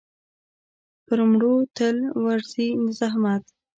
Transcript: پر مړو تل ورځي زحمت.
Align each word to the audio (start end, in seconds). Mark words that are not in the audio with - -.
پر 1.05 1.19
مړو 1.29 1.53
تل 1.77 1.97
ورځي 2.25 2.67
زحمت. 2.99 3.43